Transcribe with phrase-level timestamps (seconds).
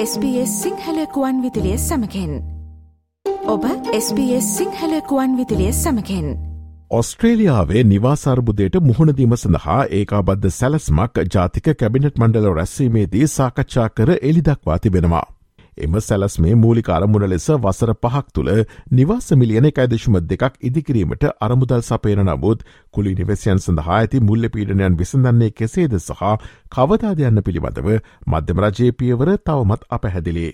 [0.00, 2.34] SBS සිංහලකුවන් විදිලිය සමකෙන්
[3.46, 3.64] ඔබ
[3.98, 6.28] SBS සිංහලකුවන් විදිලිය සමකෙන්
[6.90, 15.26] ඔස්ට්‍රේලියාවේ නිවාසර්බුදයට මුහුණදීම සඳහා ඒකාබද්ධ සැලස්මක් ජාතික කැබිනට් මණ්ඩල රැස්වීමේදී සාකච්ඡා කර එලිදක්වා තිබෙනවා.
[15.78, 18.50] එම සැලස් මේ මූලික අරමුණ ලෙස වසර පහක් තුළ
[18.92, 25.50] නිවාස මිලියන එකයිදශම දෙකක් ඉදිකිරීමට අරමුදල් සපේන නමුත් කුලි නිවසියන් සඳහා ඇති මුල්ල පීඩනයන් විසඳන්නේ
[25.52, 26.22] කෙසේද සහ
[26.70, 27.92] කවදාදයන්න පිළිබඳව
[28.28, 28.96] මධ්‍යම රජයේ
[29.40, 30.52] තවමත් අපහැදිලේ.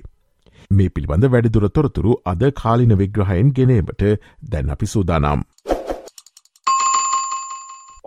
[0.71, 4.05] මේ පිළිබඳ වැඩිදුර තොරතුරු අද කාලින විග්‍රහයෙන් ගෙනීමට
[4.45, 5.45] දැන් අපි සූදානම්.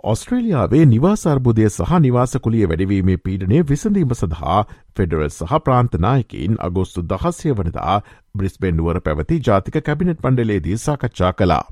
[0.08, 4.60] ඔස්ට්‍රේලියාවේ නිවාසර්බුදය සහ නිවාසකුලිය වැඩවීමේ පීඩනය විසඳීම සඳහා
[4.96, 7.96] ෆෙඩරල් සහ ප්‍රාන්තනායකින් අගෝස්තු දහස්ය වනදා
[8.34, 11.64] බ්‍රිස්බෙන්ඩුවර පැවති ජාතික කැබිනට් පණ්ඩලේදී සාකච්ඡා කලා.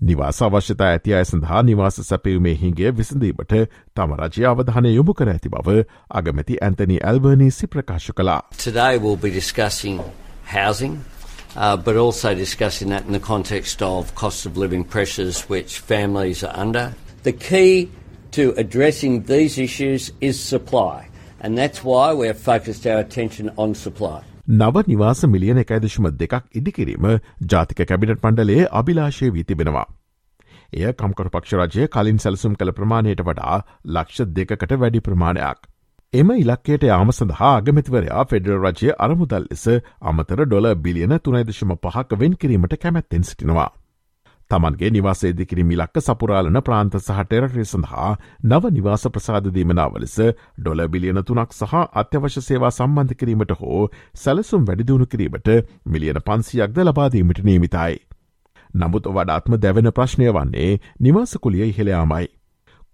[0.00, 3.52] නිවාස අවශ්‍යතා ඇති අය සඳහා නිවාස සැපයුමේ හිගේ විසඳීමට
[3.94, 5.74] තම රජය අවධානය යොමු කර ඇති බව
[6.12, 8.38] අගමැති ඇන්තනි ඇල්බර්නීසි ප්‍රකාශ කලා.
[8.58, 10.00] Today we'll be discussing
[10.54, 10.96] housing,
[11.56, 16.42] uh, but also discussing that in the context of cost of living pressures which families
[16.42, 16.86] are under.
[17.28, 17.72] The key
[18.32, 21.08] to addressing these issues is supply,
[21.40, 24.20] and that's why we have focused our attention on supply.
[24.54, 27.08] නව නිවාස මිලියන එකයිදශම දෙකක් ඉදිකිරීම
[27.52, 29.82] ජාතික කැබිනට පණ්ඩලේ අභිලාශය වී තිබෙනවා.
[30.76, 35.60] එය කම්කරු පක්ෂරජය කලින් සැලසුම් කළ ප්‍රමාණයට වඩා ලක්ෂ දෙකට වැඩි ප්‍රමාණයක්.
[36.12, 39.66] එම ඉලක්කයට යාම සඳහා අගමැතිවරයා ෆෙඩරල් රජය අරමුදල් ලෙස
[40.12, 43.68] අමතර ඩොල බිලියන තුනයිදශම පහක් වෙන් කිරීමට කැමැත්තෙන් සිටිනවා.
[44.50, 48.10] තමන්ගේ නිවාසේ දිකිරි මිලක්ක සපුරාලන ප්‍රාන්ත සහ ටෙරටරි සඳහා
[48.44, 50.16] නව නිවාස ප්‍රසාධදීමනාව ලෙස
[50.58, 53.82] ඩොල බිලියන තුනක් සහ අත්‍යවශ්‍ය සේවා සම්බන්ධ කිරීමට හෝ
[54.16, 55.52] සැලසුම් වැඩිදිුණු කිරීමට
[55.86, 58.00] මිලියන පන්සියක්ද ලබාදීමට නීමිතයි.
[58.74, 62.26] නමුත් වඩාත්ම දැවෙන ප්‍රශ්නය වන්නේ නිවාසකුලිය ඉහෙළයාමයි.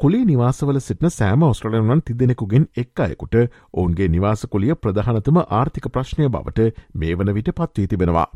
[0.01, 3.35] කුලේ නිවාසවල සිටින සෑම ඔස්ට්‍රලයන්වන් තිදෙනෙකුගෙන් එක් අයකුට
[3.73, 8.27] ඔවුන්ගේ නිවාසකුලිය ප්‍රධානතම ආර්ථික ප්‍රශ්නය බවට මේ වන විට පත්වී තිබෙනවා.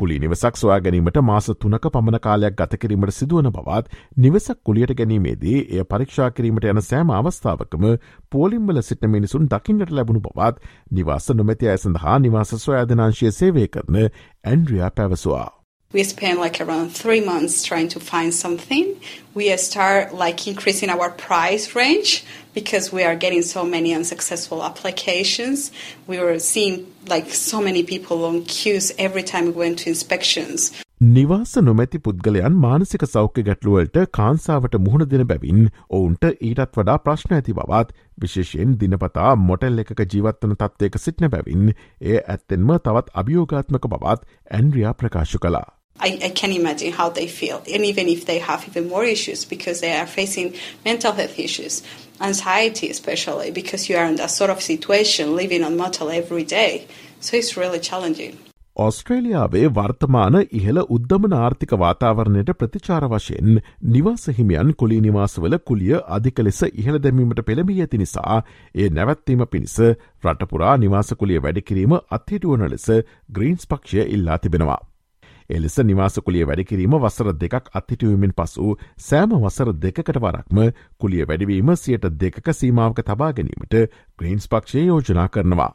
[0.00, 5.58] කුලි නිවසක් සොයා ගැනීමට මාස තුනක පමණ කාලයක් ගත කිරීමට සිදුවන බවත් නිවසක් කුලියට ගැනීමේදී
[5.70, 7.86] එය පරීක්ෂා කිරීමට යන සෑම අවස්ථාවකම
[8.30, 14.90] පෝලිම්වල සිට මිනිසුන් දකින්නට ලැබුණු බවත් නිවාස නොමැති අය සඳහා නිවාස සොයාදනාංශය සේවය කරන ඇන්ඩ්‍රියා
[14.92, 15.59] පැවසවා.
[15.92, 18.94] We spend like around three months trying to find something.
[19.34, 22.24] We start like increasing our price range
[22.54, 25.72] because we are getting so many unsuccessful applications.
[26.06, 30.70] We were seeing like so many people on queues every time we went to inspections.
[31.00, 35.62] නිවාස නොමැති පුද්ගලයන් මානසික සෞඛ්‍ය ගැටලුවලට කාන්සාාවට මුහුණ දෙන බැවින්
[35.98, 41.66] ඔවුන්ට ඊටත් වඩා ප්‍රශ්න ඇති බවත් විශේෂයෙන් දිනපතා මොටල් එකක ජීවත්වන තත්වයක සිටින බැවින්
[42.12, 45.79] ඒ ඇත්තෙන්ම තවත් අභියෝගාත්මක බවත් ඇන්ඩ්‍රියා ප්‍රකාශ කලා.
[46.00, 49.44] I, I can imagine how they feel, and even if they have even more issues
[49.46, 51.82] because they are facing mental health issues,
[52.20, 56.86] anxiety especially because you are in that sort of situation living on motel every day.
[57.20, 58.38] So it's really challenging.
[58.76, 63.58] ඔස්ට්‍රේලියාවේ වර්තමාන ඉහළ උද්දමන ආර්ථික වාතාවරණයට ප්‍රතිචාර වශයෙන්
[63.94, 68.36] නිවාස හිමියන් කුලි නිවාසවල කුලිය අධික ලෙස ඉහළ දැමීමට පෙළඹී ඇති නිසා
[68.74, 69.76] ඒ නැවැත්වීම පිණිස
[70.24, 72.86] රටපුරා නිවාසකුලිය වැඩිකිරීම අත්හිටුවන ලෙස
[73.32, 74.80] ග්‍රීන්ස් පක්ෂය ඉල්ලා තිබෙනවා.
[75.50, 80.62] එලෙස නිවාසකුලිය වැඩිකිරීම වසර දෙකක් අත්හිටුවමින් පසු සෑම වසර දෙකට වරක්ම
[80.98, 83.76] කුලිය වැඩිවීම සියට දෙකක සීමාවක තබා ගැනීමට
[84.18, 85.72] ග්‍රීන්ස් පක්ෂය යෝජනා කරනවා.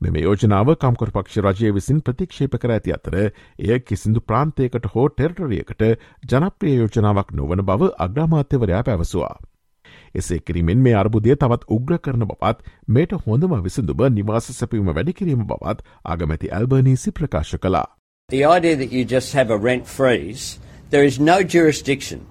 [0.00, 5.82] මෙම යෝජනාව කම්කොර පක්ෂ රජය විසින් ප්‍රතික්ෂේප කර ඇති අතර එය කිසිදු ප්‍රාන්තයකට හෝ ටෙරටරියකට
[6.26, 9.34] ජනප්‍රිය යෝජනාවක් නොවන බව අග්‍රාමාත්‍යවරයා පැවසවා.
[10.14, 15.90] එසේ කිරීමෙන් මේ අර්බුදය තවත් උග්‍ර කරන බවත් මේට හොඳම විසඳුම නිවාස සැපීම වැඩිකිරීම බවත්
[16.06, 17.86] අගමැති ඇල්බනීසි ප්‍රකාශ කලා.
[18.32, 22.26] The idea that you just have a rent freeze, there is no jurisdiction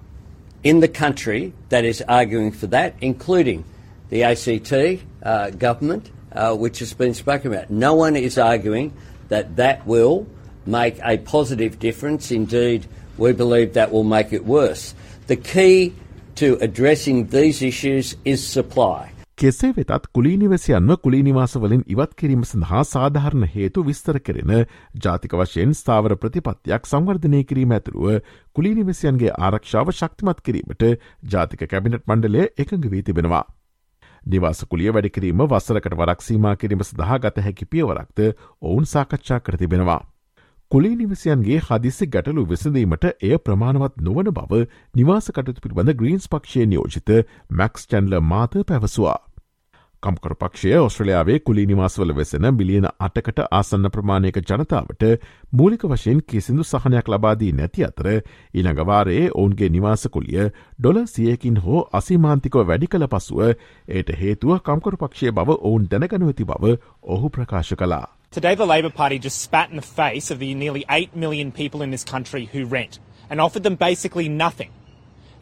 [0.64, 3.64] in the country that is arguing for that, including
[4.10, 7.70] the ACT uh, government, uh, which has been spoken about.
[7.70, 8.92] No one is arguing
[9.28, 10.26] that that will
[10.66, 12.32] make a positive difference.
[12.32, 14.96] Indeed, we believe that will make it worse.
[15.28, 15.94] The key
[16.34, 19.11] to addressing these issues is supply.
[19.38, 24.52] කෙසේ වෙතත් කුලීනිවැසියන්ව කුලීනිවාසවලින් ඉවත් කිරීම සඳහා සාධහරණ හේතු විස්තර කෙරෙන
[24.96, 28.20] ජාතික වශයෙන් ස්ථාවර ප්‍රතිපත්තියක් සංවර්ධනය කිරීම ඇතුරුව
[28.56, 30.86] කුලීනිවසියන්ගේ ආරක්ෂාව ශක්තිමත් කිරීමට
[31.28, 33.42] ජාතික කැබිනට් මණ්ඩලය එකඟ වී තිබෙනවා.
[34.26, 38.24] නිවාසකුලිය වැඩිකිරීම වස්සරකට වරක් සීමා කිරීම සඳහා ගත හැකි පියවරක්ද
[38.62, 40.00] ඔවුන් සාකච්ඡා කර තිබෙනවා.
[40.70, 44.62] කුලේ නිවසියන්ගේ හදිසි ගැටලු විසඳීමට එය ප්‍රමාණවත් නොවන බව
[44.94, 47.12] නිවාසකටතු පිළිබඳ ග්‍රීන්ස් පක්ෂය නියෝජිත
[47.52, 49.18] මැක්ස් චැන්ල මාත පැවසවා.
[50.02, 55.04] කම්කර පක්ෂය ඔස්ට්‍රලයාාවේ කුලි නිවාසවල වෙසෙන බිලියන අටකට ආසන්න ප්‍රමාණයක ජනතාවට
[55.52, 58.08] මූලික වශයෙන් කිසිදු සහනයක් ලබාදී නැති අතර
[58.54, 65.58] ඉනඟවාරයේ ඔවුන්ගේ නිවාසකුලිය ඩොල සියකින් හෝ අසිමාන්තිකව වැඩි කළ පසුව ඒට හේතුව කම්කරු පක්ෂය බව
[65.60, 68.06] ඔවුන් දැනගනුවති බව ඔහු ප්‍රකාශ කලා.
[68.32, 71.82] Today, the Labor Party just spat in the face of the nearly 8 million people
[71.82, 72.98] in this country who rent
[73.30, 74.70] and offered them basically nothing.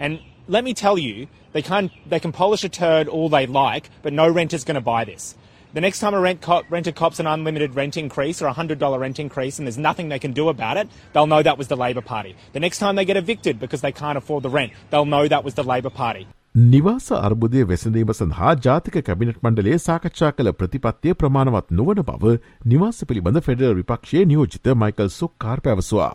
[0.00, 3.90] And let me tell you, they can, they can polish a turd all they like,
[4.02, 5.34] but no renter's going to buy this.
[5.72, 8.98] The next time a rent cop, renter cops an unlimited rent increase or a $100
[8.98, 11.76] rent increase and there's nothing they can do about it, they'll know that was the
[11.76, 12.34] Labor Party.
[12.52, 15.44] The next time they get evicted because they can't afford the rent, they'll know that
[15.44, 16.26] was the Labor Party.
[16.54, 22.32] නිවාස අර්බුදය වෙසඳීම සඳහා ජාතික cabinet මණ්ඩලේ සාකච්ඡා කළ ප්‍රතිපත්තිය ප්‍රමාණවත් නොවන බව
[22.66, 26.10] නිවාස පිළිබඳ ෆෙඩරල් විපක්ෂයේ නියෝජිත මයිකල් සුක්කාර් පැවසවා.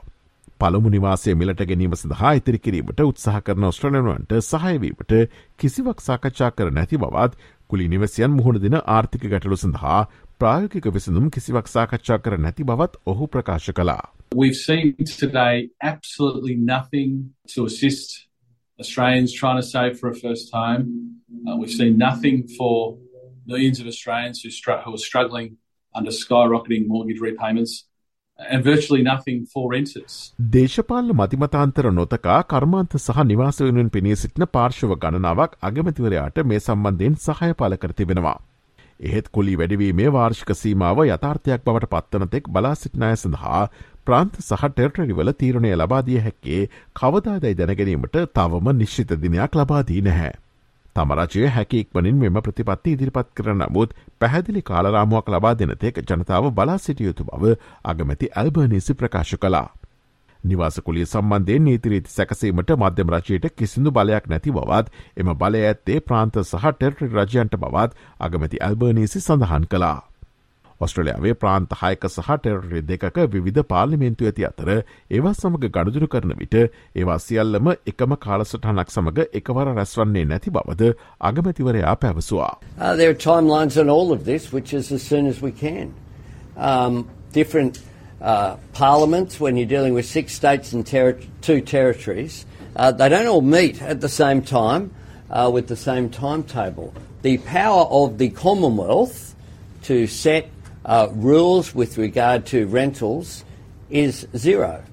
[0.60, 5.14] පළමු නිවාසය මිලට ගැනීම සඳහා ඉතිරි කිරීමට උත්සාහ කරන ඔස්ට්‍රලනුවන්ට සහයවීමට
[5.60, 7.34] කිසිවක් සාකච්ඡා කර නැති බවත්
[7.70, 9.98] කුලි නිවසියන් මුහුණ දෙන ආර්ථික ගැටලු සඳහා
[10.40, 14.04] ප්‍රායෝගික විසඳුම් කිසිවක් සාකච්ඡා කර නැති බවත් ඔහු ප්‍රකාශ කළා.
[14.36, 17.10] We've seen today absolutely nothing
[17.56, 18.16] to assist
[18.80, 20.84] Australians trying to save for a first time.
[21.48, 22.98] Uh, we've seen nothing for
[23.46, 24.50] millions of Australians who,
[24.84, 25.58] who are struggling
[25.96, 27.86] under skyrocketing mortgage repayments.
[28.40, 30.16] And virtually nothing for renters.
[30.52, 37.52] දේශපාලන මතිමතාන්තර නොතකා කර්මාන්ත සහ නිවාස වෙනුවෙන් පෙනී සිටින පාර්ශව ගණනාවක් අගමතිවරයාට මේ සම්බන්ධයෙන් සහය
[37.54, 38.38] පල කර තිබෙනවා.
[39.00, 43.64] එහෙත් කුලි වැඩවීමේ වාර්ෂික සීමාව යථාර්ථයක් බවට පත්වනතෙක් බලා සිටිනාය සඳහා
[44.06, 46.62] ප්‍රාන්ත සහ ටෙර්ටරිවල තීරණය ලබාදිය හැක්කේ
[46.96, 50.34] කවදාදයි දැනගැනීමට තවම නිශ්චිත දිනයක් ලබාදී නැහැ.
[50.96, 56.78] තම රජය හැකි ඉක්මනින් මෙම ප්‍රතිපත්ති ඉදිරිපත් කරන නමුත් පැහැදිලි කාලරාමුවක් ලබා දෙනතෙක් ජනතාව බලා
[56.80, 57.52] සිටියයුතු බව
[57.86, 59.68] අගමැති ඇල්බර්නිසි ප්‍රකාශ කලා.
[60.40, 64.88] නිවාසකුලිය සම්බන්ධයෙන් නීතිරීති සැකසීමට මධ්‍යම රජයට කිසිදු බලයක් නැති බවත්
[65.18, 69.98] එම බලය ඇත්තේ ප්‍රාන්ත සහ ටෙල්ටරි රජයන්ට බවත් අගමැති ඇල්බර්නීසි සඳහන් කලා.
[70.82, 73.18] ඔස්ට්‍රලයාාවේ ප්‍රාන්ත හයක සහ ටෙරරි දෙකක
[73.48, 74.70] විධ පාර්ලිමේන්තු ඇති අතර
[75.10, 81.96] ඒවා සමඟ ගණදුරු කරන විට ඒවා සියල්ලම එකම කාලසටහනක් සමඟ එකවර රැස්වන්නේ නැති බවද අගමැතිවරයා
[81.96, 82.52] පැවසවා.
[82.78, 85.94] Uh, there are timelines on all of this, which is as soon as we can.
[86.58, 87.80] Um, different
[88.22, 92.46] uh, parliaments, when you're dealing with six states and ter- two territories,
[92.76, 94.92] uh, they don't all meet at the same time
[95.30, 96.94] uh, with the same timetable.
[97.22, 99.36] The power of the Commonwealth
[99.84, 100.50] to set
[100.85, 103.45] uh, rules with regard to rentals
[103.91, 104.85] is zero.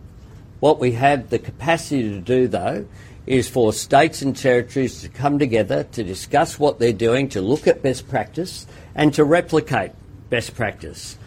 [0.60, 2.86] What we have the capacity to do, though,
[3.28, 7.68] is for states and territories to come together to discuss what they're doing, to look
[7.68, 8.66] at best practice,
[8.96, 9.92] and to replicate
[10.30, 11.18] best practice.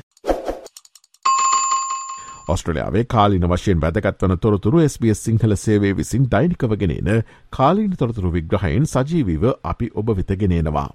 [2.48, 7.10] ඔස්ට්‍රලයාාවේ කාලින වශයෙන් වැදගත්වන තොරතුරු SBS Sinhala සේවේ විසින් දෛනිකවගෙනන
[7.50, 10.88] කාලීන තොරතුරු විග්‍රහයෙන් සජීවීව අපි ඔබ විතගෙනනවා.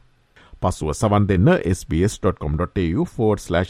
[0.62, 3.06] පසුව සවන් දෙන්න sbs.com.tu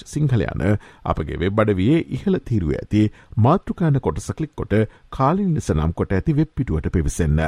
[0.06, 0.64] සිංහල යන
[1.04, 3.02] අපගේ වෙබ් අඩවයේ ඉහළ තීරුව ඇති
[3.38, 4.74] මාතෘකාන කොටස කලික් කොට
[5.10, 7.44] කාලින් ලෙස නම් කොට ඇති වෙබ් පිටුවට පිවිසන්න.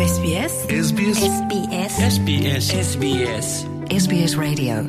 [0.00, 3.54] SBS SBS SBS SBS SBS
[3.96, 4.82] SBS Radio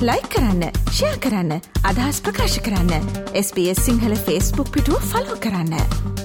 [0.00, 1.52] like කරන්න ෂයා කරන්න
[1.84, 6.19] අදහස් ප්‍රකාශ කරන්න SBS සිංහල ෆස්බුක් පිටුව ෆලෝ කරන්න.